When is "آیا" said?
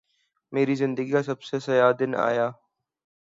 2.19-2.49